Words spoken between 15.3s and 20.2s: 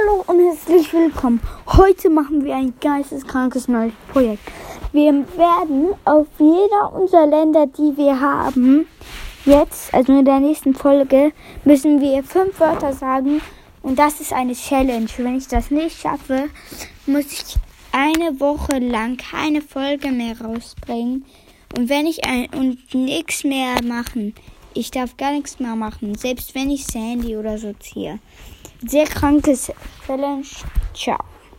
ich das nicht schaffe, muss ich eine Woche lang keine Folge